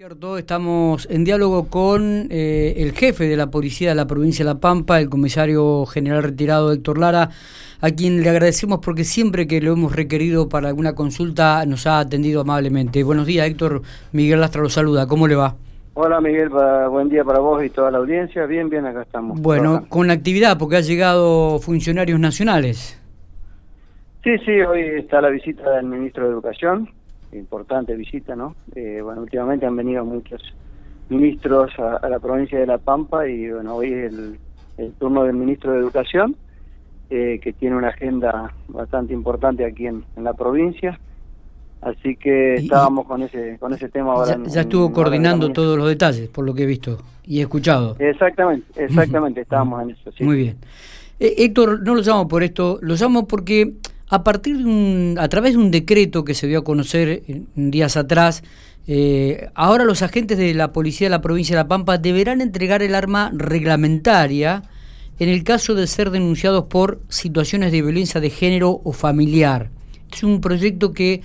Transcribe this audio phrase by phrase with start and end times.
[0.00, 4.54] Cierto, estamos en diálogo con eh, el jefe de la policía de la provincia de
[4.54, 7.30] La Pampa, el comisario general retirado Héctor Lara,
[7.80, 11.98] a quien le agradecemos porque siempre que lo hemos requerido para alguna consulta nos ha
[11.98, 13.02] atendido amablemente.
[13.02, 13.82] Buenos días, Héctor.
[14.12, 15.08] Miguel Lastra lo saluda.
[15.08, 15.56] ¿Cómo le va?
[15.94, 18.46] Hola Miguel, buen día para vos y toda la audiencia.
[18.46, 19.40] Bien, bien, acá estamos.
[19.40, 23.02] Bueno, con la actividad, porque han llegado funcionarios nacionales.
[24.22, 26.88] Sí, sí, hoy está la visita del ministro de Educación,
[27.32, 28.54] importante visita, ¿no?
[28.74, 30.42] Eh, bueno, últimamente han venido muchos
[31.08, 35.72] ministros a, la provincia de La Pampa y bueno, hoy es el, turno del ministro
[35.72, 36.36] de Educación,
[37.10, 40.98] eh, que tiene una agenda bastante importante aquí en, la provincia.
[41.80, 44.36] Así que estábamos con ese con ese tema ahora.
[44.46, 47.94] Ya, estuvo coordinando todos los detalles, por lo que he visto y he escuchado.
[48.00, 50.10] Exactamente, exactamente, estábamos en eso.
[50.20, 50.56] Muy bien.
[51.20, 53.74] Eh, Héctor, no lo llamo por esto, lo llamo porque
[54.08, 57.22] a partir de un, a través de un decreto que se dio a conocer
[57.54, 58.42] días atrás,
[58.86, 62.82] eh, ahora los agentes de la policía de la provincia de La Pampa deberán entregar
[62.82, 64.62] el arma reglamentaria
[65.18, 69.70] en el caso de ser denunciados por situaciones de violencia de género o familiar.
[70.10, 71.20] Es un proyecto que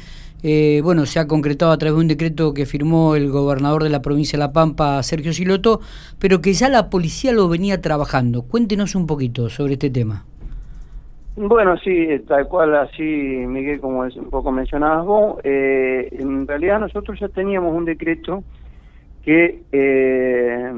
[0.46, 3.90] eh, bueno, se ha concretado a través de un decreto que firmó el gobernador de
[3.90, 5.80] la provincia de La Pampa, Sergio Siloto,
[6.20, 8.42] pero que ya la policía lo venía trabajando.
[8.42, 10.26] Cuéntenos un poquito sobre este tema.
[11.36, 17.20] Bueno, sí, tal cual así, Miguel, como un poco mencionabas vos, eh, en realidad nosotros
[17.20, 18.44] ya teníamos un decreto
[19.24, 20.72] que eh,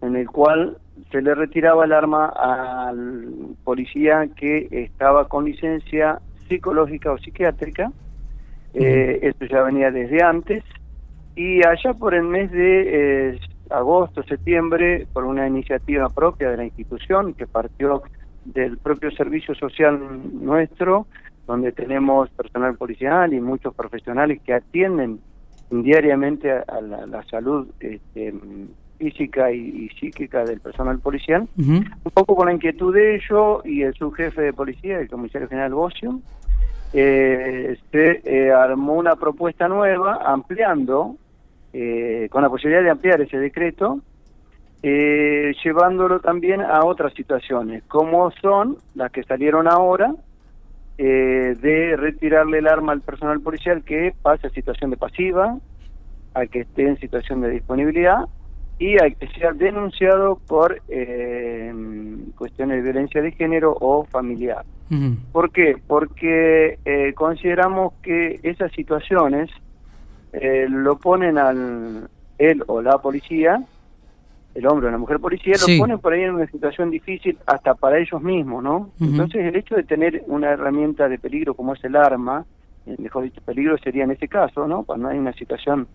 [0.00, 0.78] en el cual
[1.10, 7.92] se le retiraba el arma al policía que estaba con licencia psicológica o psiquiátrica,
[8.72, 10.64] eh, esto ya venía desde antes,
[11.36, 17.34] y allá por el mes de agosto, septiembre, por una iniciativa propia de la institución
[17.34, 18.02] que partió
[18.44, 19.98] del propio servicio social
[20.40, 21.06] nuestro,
[21.46, 25.20] donde tenemos personal policial y muchos profesionales que atienden
[25.70, 28.34] diariamente a, la, salud este,
[28.98, 33.94] física y, psíquica del personal policial, un poco con la inquietud de ello y el
[33.94, 36.20] subjefe de policía, el comisario general Bocio,
[36.92, 41.16] eh, se eh, armó una propuesta nueva ampliando,
[41.72, 44.00] eh, con la posibilidad de ampliar ese decreto,
[44.82, 50.14] eh, llevándolo también a otras situaciones, como son las que salieron ahora,
[50.98, 55.58] eh, de retirarle el arma al personal policial que pase a situación de pasiva,
[56.34, 58.24] a que esté en situación de disponibilidad
[58.78, 61.72] y a que sea denunciado por eh,
[62.36, 64.64] cuestiones de violencia de género o familiar.
[65.32, 65.76] ¿Por qué?
[65.86, 69.48] Porque eh, consideramos que esas situaciones
[70.34, 73.62] eh, lo ponen al él o la policía
[74.54, 77.74] el hombre o la mujer policía, lo ponen por ahí en una situación difícil hasta
[77.74, 78.90] para ellos mismos, ¿no?
[79.00, 82.44] Entonces el hecho de tener una herramienta de peligro como es el arma,
[82.98, 84.84] mejor dicho, peligro sería en ese caso, ¿no?
[84.84, 85.88] Cuando hay una situación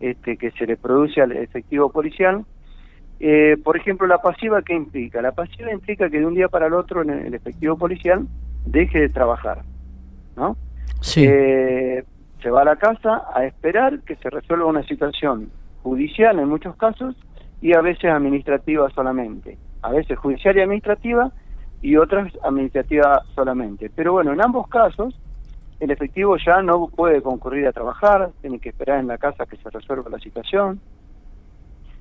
[0.00, 2.44] este, que se le produce al efectivo policial.
[3.20, 5.22] Eh, por ejemplo, la pasiva, ¿qué implica?
[5.22, 8.26] La pasiva implica que de un día para el otro el efectivo policial
[8.66, 9.62] deje de trabajar,
[10.36, 10.56] ¿no?
[11.00, 11.24] Sí.
[11.26, 12.04] Eh,
[12.42, 15.50] se va a la casa a esperar que se resuelva una situación
[15.82, 17.16] judicial en muchos casos
[17.64, 21.32] y a veces administrativa solamente, a veces judicial y administrativa
[21.80, 23.90] y otras administrativa solamente.
[23.96, 25.18] Pero bueno, en ambos casos
[25.80, 29.56] el efectivo ya no puede concurrir a trabajar, tiene que esperar en la casa que
[29.56, 30.78] se resuelva la situación.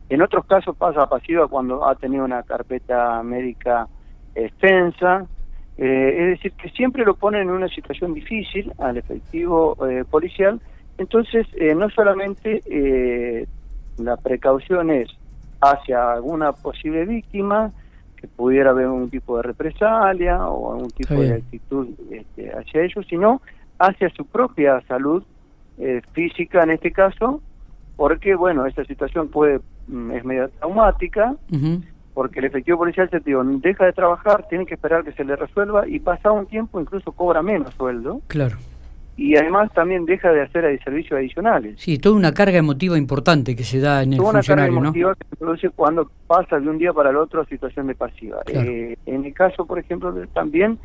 [0.10, 3.88] En otros casos pasa a pasiva cuando ha tenido una carpeta médica
[4.36, 5.26] extensa,
[5.78, 10.60] eh, es decir, que siempre lo ponen en una situación difícil al efectivo eh, policial,
[10.98, 13.48] entonces eh, no solamente
[13.98, 15.08] la precaución es
[15.72, 17.72] hacia alguna posible víctima,
[18.18, 23.06] que pudiera haber un tipo de represalia o algún tipo de actitud este, hacia ellos,
[23.10, 23.42] sino
[23.80, 25.24] hacia su propia salud
[25.78, 27.42] eh, física en este caso,
[27.96, 31.36] porque bueno, esta situación puede mm, es medio traumática,
[32.14, 35.36] porque el efectivo policial se digo, deja de trabajar, tiene que esperar que se le
[35.36, 38.22] resuelva y pasado un tiempo incluso cobra menos sueldo.
[38.28, 38.58] Claro
[39.16, 41.76] y además también deja de hacer servicios adicionales.
[41.80, 44.88] Sí, toda una carga emotiva importante que se da en el toda funcionario, una carga
[44.88, 47.96] emotiva que se produce cuando pasa de un día para el otro a situación de
[47.96, 48.42] pasiva.
[48.48, 50.80] Eh, en el caso, por ejemplo, también,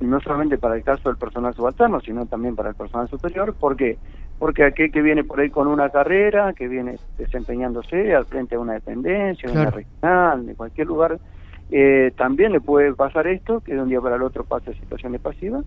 [0.00, 3.76] no solamente para el caso del personal subalterno, sino también para el personal superior, ¿por
[3.76, 3.96] qué?
[4.38, 8.58] Porque aquel que viene por ahí con una carrera, que viene desempeñándose al frente de
[8.58, 11.18] una dependencia, de una regional, de cualquier lugar,
[11.70, 14.74] eh, también le puede pasar esto, que de un día para el otro pasa a
[14.74, 15.62] situación de pasiva,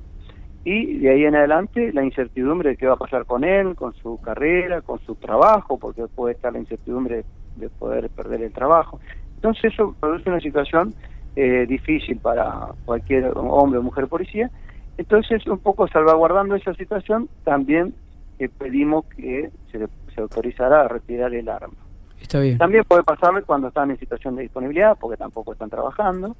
[0.65, 3.94] y de ahí en adelante la incertidumbre de qué va a pasar con él, con
[3.95, 7.25] su carrera, con su trabajo, porque puede estar la incertidumbre
[7.57, 9.00] de poder perder el trabajo.
[9.36, 10.94] Entonces eso produce una situación
[11.36, 14.50] eh, difícil para cualquier hombre o mujer policía.
[14.98, 17.94] Entonces, un poco salvaguardando esa situación, también
[18.39, 21.74] eh, pedimos que se, se autorizara a retirar el arma.
[22.21, 22.57] Está bien.
[22.57, 26.36] También puede pasarle cuando están en situación de disponibilidad, porque tampoco están trabajando.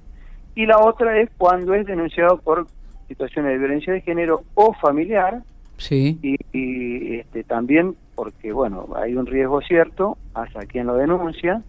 [0.56, 2.68] Y la otra es cuando es denunciado por
[3.14, 5.44] situaciones de violencia de género o familiar.
[5.78, 6.20] Sí.
[6.22, 11.62] Y, este, también porque, bueno, hay un riesgo cierto hacia quien lo denuncia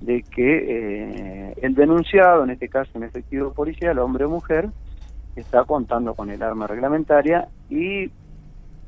[0.00, 4.68] de que eh, el denunciado, en este caso un efectivo policial, hombre o mujer,
[5.36, 8.10] está contando con el arma reglamentaria y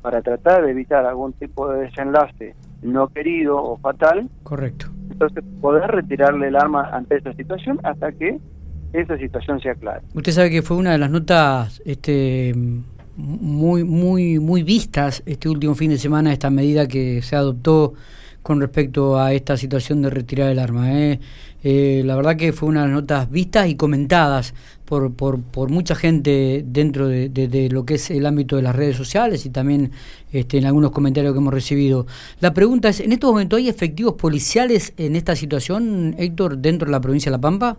[0.01, 4.87] para tratar de evitar algún tipo de desenlace no querido o fatal, correcto.
[5.09, 8.39] Entonces poder retirarle el arma ante esa situación hasta que
[8.93, 10.01] esa situación sea clara.
[10.13, 12.53] Usted sabe que fue una de las notas este
[13.15, 17.95] muy muy muy vistas este último fin de semana esta medida que se adoptó
[18.47, 20.93] con respecto a esta situación de retirar el arma.
[20.93, 21.19] ¿eh?
[21.65, 24.53] Eh, la verdad que fue una de las notas vistas y comentadas
[24.85, 28.95] por, por, por mucha gente dentro de, lo que es el ámbito de las redes
[28.95, 29.91] sociales y también
[30.31, 32.07] este, en algunos comentarios que hemos recibido.
[32.39, 36.93] La pregunta es, ¿en estos momentos hay efectivos policiales en esta situación, Héctor, dentro de
[36.93, 37.77] la provincia de La Pampa?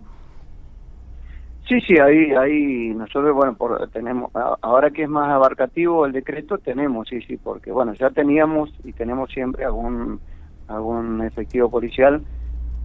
[1.69, 6.57] Sí, sí, ahí, ahí nosotros, bueno, por, tenemos, ahora que es más abarcativo el decreto,
[6.57, 10.19] tenemos, sí, sí, porque, bueno, ya teníamos y tenemos siempre algún
[10.67, 12.21] algún efectivo policial,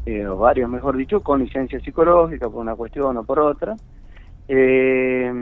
[0.04, 3.74] eh, o varios mejor dicho, con licencia psicológica por una cuestión o por otra,
[4.48, 5.32] eh,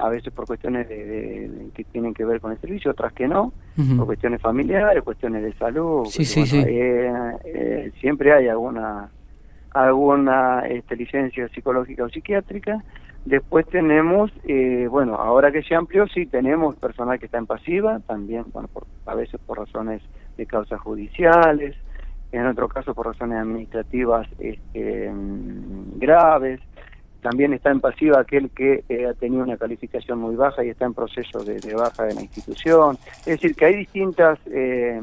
[0.00, 3.52] a veces por cuestiones de, que tienen que ver con el servicio, otras que no,
[3.96, 6.06] por cuestiones familiares, cuestiones de salud.
[6.06, 6.64] Sí, sí, sí.
[6.66, 9.10] Eh, siempre hay alguna
[9.84, 12.82] alguna este, licencia psicológica o psiquiátrica.
[13.24, 14.30] Después tenemos,
[14.88, 18.86] bueno, ahora que se amplió, sí, tenemos personal que está en pasiva, también, bueno, por,
[19.04, 20.00] a veces por razones
[20.36, 21.74] de causas judiciales,
[22.30, 26.60] en otro caso por razones administrativas este, mm, graves.
[27.22, 30.84] También está en pasiva aquel que eh, ha tenido una calificación muy baja y está
[30.84, 32.98] en proceso de, baja de la institución.
[33.20, 35.00] Es decir, que hay distintas eh,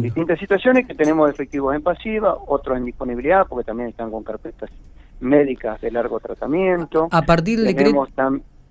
[0.00, 4.70] distintas situaciones que tenemos efectivos en pasiva, otros en disponibilidad, porque también están con carpetas
[5.20, 7.08] médicas de largo tratamiento.
[7.10, 8.08] A partir de tenemos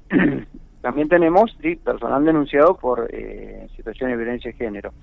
[0.82, 4.94] también tenemos sí, personal denunciado por eh, situaciones de violencia de género.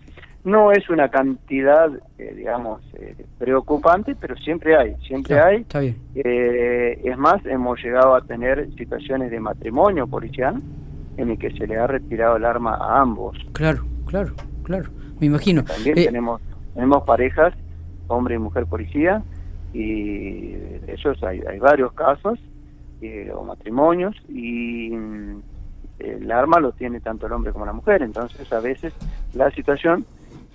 [0.46, 5.62] No es una cantidad, eh, digamos, eh, preocupante, pero siempre hay, siempre hay.
[5.62, 5.96] Está bien.
[6.14, 10.62] Eh, es más, hemos llegado a tener situaciones de matrimonio policial
[11.16, 13.36] en el que se le ha retirado el arma a ambos.
[13.54, 14.88] Claro, claro, claro,
[15.18, 15.64] me imagino.
[15.64, 16.40] También tenemos,
[16.74, 17.52] tenemos parejas,
[18.06, 19.24] hombre y mujer policía,
[19.72, 22.38] y de esos hay, hay varios casos,
[23.34, 25.42] o matrimonios, y mm,
[25.98, 28.94] el arma lo tiene tanto el hombre como la mujer, entonces a veces
[29.34, 30.06] la situación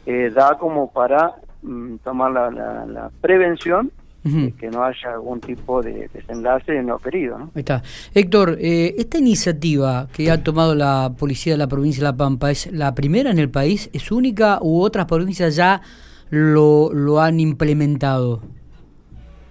[0.05, 3.91] eh, da como para mm, tomar la, la, prevención
[4.23, 7.39] de que no haya algún tipo de desenlace no querido.
[7.39, 7.45] ¿no?
[7.55, 7.81] Ahí está.
[8.13, 12.51] Héctor, eh, esta iniciativa que ha tomado la policía de la provincia de La Pampa,
[12.51, 13.89] ¿es la primera en el país?
[13.93, 15.81] ¿Es única u otras provincias ya
[16.29, 18.41] lo, lo han implementado?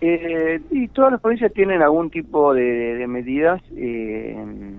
[0.00, 3.60] Eh, y todas las provincias tienen algún tipo de, de medidas.
[3.76, 4.36] Eh,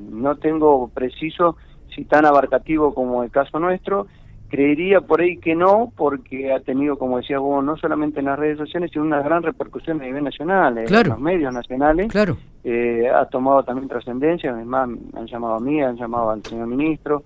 [0.10, 1.58] no tengo preciso
[1.94, 4.08] si tan abarcativo como el caso nuestro.
[4.52, 8.38] Creería por ahí que no, porque ha tenido, como decía vos, no solamente en las
[8.38, 12.12] redes sociales, sino una gran repercusión a nivel nacional, en los medios nacionales.
[12.12, 12.36] Claro.
[12.66, 17.24] Eh, ha tomado también trascendencia, además han llamado a mí, han llamado al señor ministro,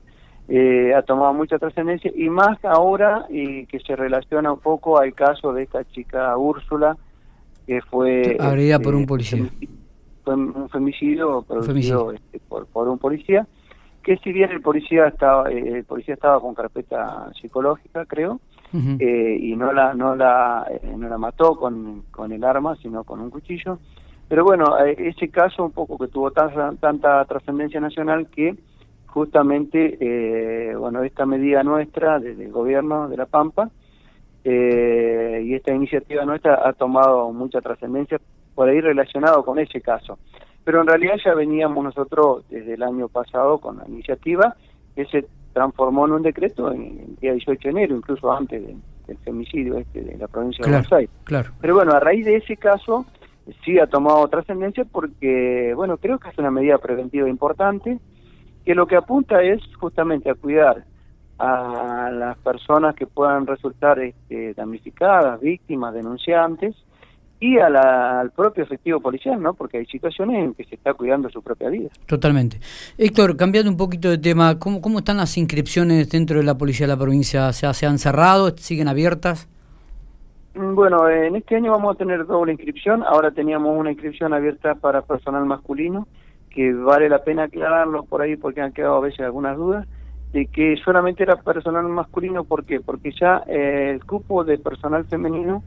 [0.47, 5.11] eh, ha tomado mucha trascendencia, y más ahora y que se relaciona un poco al
[5.15, 6.95] caso de esta chica Úrsula,
[7.65, 8.37] que fue...
[8.39, 9.45] Agredida por un este, policía.
[10.23, 13.47] Fue un femicidio producido este, por, por un policía
[14.05, 18.39] que si bien el policía estaba eh, el policía estaba con carpeta psicológica creo
[18.71, 23.03] eh, y no la no la eh, no la mató con, con el arma sino
[23.03, 23.79] con un cuchillo.
[24.27, 28.55] Pero bueno ese caso un poco que tuvo tanta trascendencia nacional que
[29.07, 33.71] justamente bueno esta medida nuestra del gobierno de la Pampa
[34.43, 38.19] y esta iniciativa nuestra ha tomado mucha trascendencia
[38.53, 40.19] por ahí relacionado con ese caso
[40.65, 44.55] pero en realidad ya veníamos nosotros desde el año pasado con la iniciativa
[44.95, 48.61] que se transformó en un decreto en el día 18 de enero, incluso antes
[49.07, 51.11] del femicidio este de la provincia de Buenos Aires.
[51.23, 51.51] Claro.
[51.61, 53.05] Pero bueno, a raíz de ese caso
[53.63, 57.99] sí ha tomado trascendencia porque, bueno, creo que es una medida preventiva importante
[58.65, 60.83] que lo que apunta es justamente a cuidar
[61.37, 66.75] a las personas que puedan resultar este, damnificadas, víctimas, denunciantes,
[67.39, 69.53] y al propio efectivo policial, ¿no?
[69.53, 71.89] Porque hay situaciones en que se está cuidando su propia vida.
[72.05, 72.59] Totalmente.
[72.97, 76.87] Héctor, cambiando un poquito de tema, ¿cómo, cómo están las inscripciones dentro de la policía
[76.87, 77.51] de la provincia?
[77.51, 78.55] ¿Se, se han cerrado?
[78.57, 79.49] ¿Siguen abiertas?
[80.55, 83.03] Mm, bueno, en este año vamos a tener doble inscripción.
[83.03, 86.07] Ahora teníamos una inscripción abierta para personal masculino,
[86.49, 89.85] que vale la pena aclararlo por ahí porque han quedado a veces algunas dudas,
[90.31, 92.79] de que solamente era personal masculino, ¿por qué?
[92.79, 95.63] Porque ya eh, el cupo de personal femenino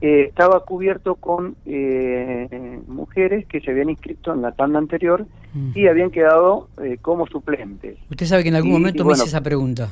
[0.00, 5.72] eh, estaba cubierto con eh, mujeres que se habían inscrito en la tanda anterior mm.
[5.74, 7.98] y habían quedado eh, como suplentes.
[8.08, 9.88] Usted sabe que en algún momento me hice esa pregunta.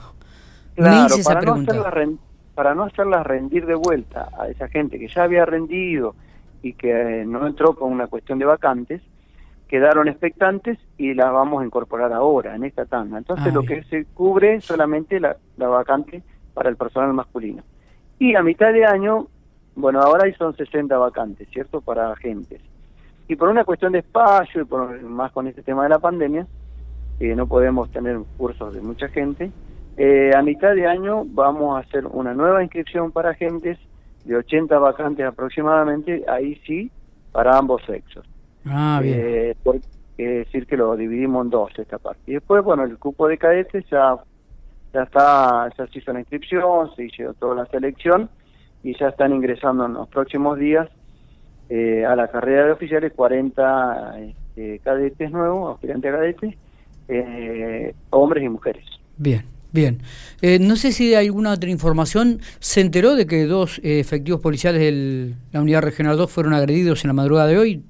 [0.76, 2.08] Claro, para, No hacerla,
[2.54, 6.14] para no hacerlas rendir de vuelta a esa gente que ya había rendido
[6.62, 9.02] y que no entró con una cuestión de vacantes,
[9.66, 13.18] quedaron expectantes y las vamos a incorporar ahora, en esta tanda.
[13.18, 16.22] Entonces lo que se cubre solamente la, la vacante
[16.54, 17.64] para el personal masculino.
[18.20, 19.26] Y a mitad de año
[19.76, 21.83] bueno, ahora hay son 60 vacantes, ¿cierto?
[21.83, 22.61] Para agentes.
[23.28, 26.47] Y por una cuestión de espacio y por más con este tema de la pandemia,
[27.21, 29.50] eh, no podemos tener cursos de mucha gente.
[29.99, 33.78] Eh, a mitad de año vamos a hacer una nueva inscripción para agentes
[34.25, 36.90] de 80 vacantes aproximadamente, ahí sí,
[37.33, 38.26] para ambos sexos.
[38.64, 39.18] Ah, bien.
[39.18, 39.56] Eh,
[40.18, 42.23] es decir, que lo dividimos en dos esta parte.
[42.26, 44.16] Y después, bueno, el cupo de cadetes ya,
[44.95, 48.30] ya está, ya se hizo la inscripción, se hizo toda la selección
[48.87, 50.88] y ya están ingresando en los próximos días
[51.69, 56.55] eh, a la carrera de oficiales 40 este, cadetes nuevos, aspirantes a cadetes,
[57.09, 58.85] eh, hombres y mujeres.
[59.19, 59.43] Bien.
[59.73, 59.99] Bien,
[60.40, 62.38] eh, no sé si hay alguna otra información.
[62.61, 67.09] ¿Se enteró de que dos efectivos policiales de la Unidad Regional 2 fueron agredidos en
[67.09, 67.83] la madrugada de hoy?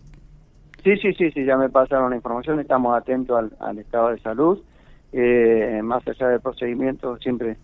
[0.83, 2.59] Sí, sí, sí, sí, ya me pasaron la información.
[2.59, 4.59] Estamos atentos al, al estado de salud.
[5.85, 7.57] más allá del procedimiento, siempre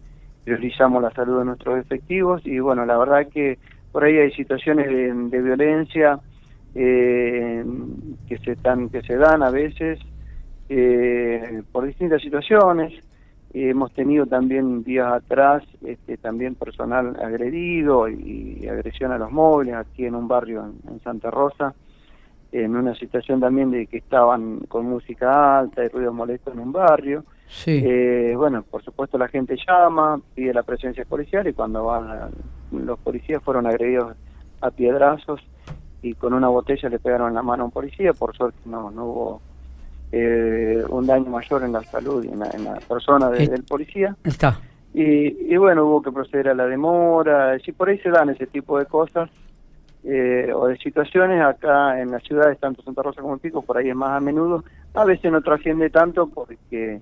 [0.45, 3.59] priorizamos la salud de nuestros efectivos y bueno, la verdad que
[3.93, 6.19] por ahí hay situaciones de, violencia
[6.75, 7.65] eh,
[8.27, 10.01] que se dan, que se dan a veces
[10.69, 12.93] eh, por distintas situaciones.
[13.53, 20.07] hemos tenido también días atrás este, también personal agredido y, agresión a los móviles aquí
[20.07, 21.75] en un barrio en, Santa Rosa,
[22.53, 26.73] en una situación también de que estaban con música alta y ruido molesto en un
[26.73, 27.25] barrio.
[27.53, 27.83] Sí.
[27.85, 32.31] Eh, bueno, por supuesto la gente llama, pide la presencia policial y cuando van
[32.73, 34.17] los policías fueron agredidos
[34.63, 35.41] a piedrazos
[36.01, 39.05] y con una botella le pegaron la mano a un policía, por suerte no, no
[39.05, 39.43] hubo
[40.13, 44.17] eh, un daño mayor en la salud y en la, persona del policía.
[44.25, 44.59] Está.
[44.95, 48.47] Y, y, bueno, hubo que proceder a la demora, si por ahí se dan ese
[48.47, 49.31] tipo de cosas
[50.05, 53.91] eh, o de situaciones, acá en las ciudades, tanto Santa Rosa como Pico, por ahí
[53.91, 57.01] es más a menudo, a veces no trasciende tanto porque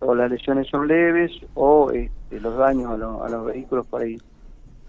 [0.00, 4.16] o las lesiones son leves o este, los daños a, los vehículos por ahí.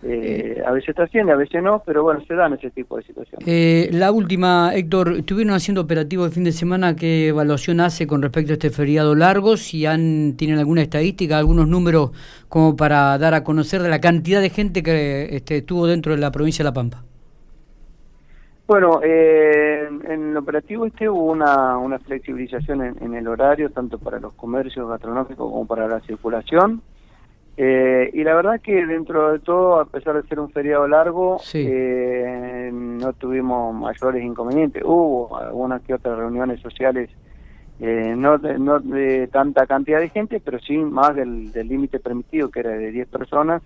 [0.03, 3.47] Eh, a veces trasciende, a veces no, pero bueno, se dan ese tipo de situaciones.
[3.47, 8.21] Eh, la última, Héctor, estuvieron haciendo operativo el fin de semana, ¿qué evaluación hace con
[8.21, 9.57] respecto a este feriado largo?
[9.57, 12.11] Si han, tienen alguna estadística, algunos números
[12.47, 16.19] como para dar a conocer de la cantidad de gente que este, estuvo dentro de
[16.19, 17.03] la provincia de La Pampa.
[18.67, 24.19] Bueno, eh, en el operativo este hubo una, una flexibilización en, el horario, tanto para
[24.19, 26.81] los comercios gastronómicos como para la circulación.
[27.55, 31.39] Eh, y la verdad que dentro de todo, a pesar de ser un feriado largo,
[31.53, 34.83] eh, no tuvimos mayores inconvenientes.
[34.86, 37.09] Hubo algunas que otras reuniones sociales,
[37.79, 42.51] eh, no, de, no de tanta cantidad de gente, pero sí más del límite permitido,
[42.51, 43.63] que era de 10 personas.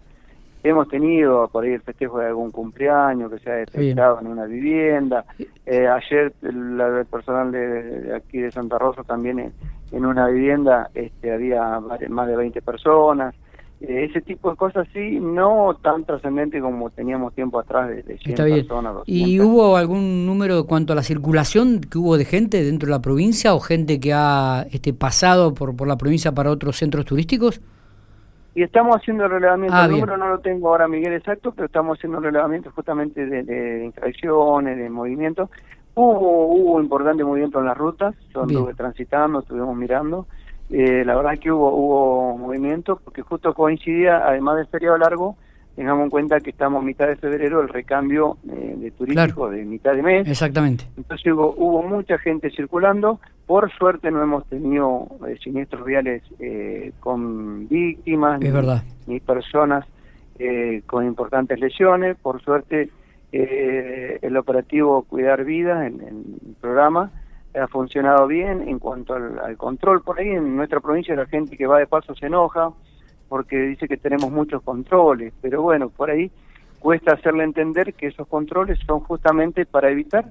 [0.63, 4.45] Hemos tenido por ahí el festejo de algún cumpleaños que se ha detectado en una
[4.45, 5.25] vivienda.
[5.65, 9.51] Eh, ayer el, personal de, aquí de Santa Rosa también
[9.91, 13.33] en, una vivienda este, había más de 20 personas.
[13.81, 18.19] Eh, ese tipo de cosas sí, no tan trascendente como teníamos tiempo atrás de, de
[18.19, 18.97] 100 personas.
[19.07, 23.01] ¿Y hubo algún número cuanto a la circulación que hubo de gente dentro de la
[23.01, 27.59] provincia o gente que ha este, pasado por, por la provincia para otros centros turísticos?
[28.53, 31.67] Y estamos haciendo el relevamiento, ah, el número no lo tengo ahora Miguel exacto, pero
[31.67, 35.49] estamos haciendo el relevamiento justamente de, de infracciones, de movimientos.
[35.93, 40.27] Hubo, hubo importante movimiento en las rutas, yo anduve transitando, estuvimos mirando.
[40.69, 45.35] Eh, la verdad es que hubo, hubo movimiento porque justo coincidía, además del feriado largo,
[45.75, 49.63] tengamos en cuenta que estamos a mitad de febrero, el recambio eh, de turístico de
[49.63, 50.27] mitad de mes.
[50.27, 50.85] Exactamente.
[50.97, 53.19] Entonces hubo, hubo mucha gente circulando.
[53.45, 58.39] Por suerte no hemos tenido eh, siniestros viales eh, con víctimas
[59.07, 59.85] ni, personas
[60.87, 62.17] con importantes lesiones.
[62.17, 62.89] Por suerte
[63.31, 67.11] el operativo Cuidar Vidas, en el programa,
[67.53, 70.01] ha funcionado bien en cuanto al, al control.
[70.01, 72.71] Por ahí en nuestra provincia la gente que va de paso se enoja
[73.31, 76.29] porque dice que tenemos muchos controles, pero bueno, por ahí
[76.79, 80.25] cuesta hacerle entender que esos controles son justamente para evitar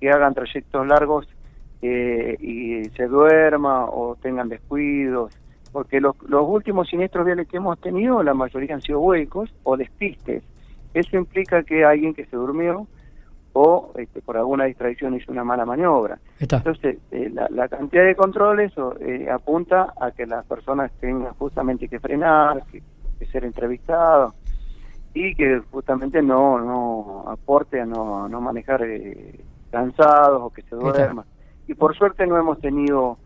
[0.00, 1.28] que hagan trayectos largos
[1.82, 5.38] eh, y se duerma o tengan descuidos,
[5.72, 9.76] porque los, los últimos siniestros viales que hemos tenido, la mayoría han sido huecos o
[9.76, 10.42] despistes.
[10.94, 12.86] Eso implica que alguien que se durmió
[13.60, 16.20] o este, por alguna distracción hizo una mala maniobra.
[16.38, 21.98] Entonces, eh, la, cantidad de controles eh, apunta a que las personas tengan justamente que
[21.98, 22.82] frenar, que,
[23.26, 24.32] ser entrevistados.
[25.12, 29.40] y que justamente no no aporte a no, no manejar eh,
[29.72, 31.24] cansados o que se duerma.
[31.66, 33.18] Y por suerte no hemos tenido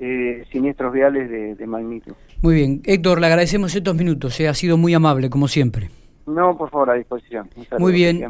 [0.00, 2.14] eh, siniestros viales de, magnitud.
[2.40, 5.90] Muy bien, Héctor, le agradecemos estos minutos, ha sido muy amable, como siempre.
[6.26, 7.50] No, por favor, a disposición.
[7.78, 8.24] muy bien.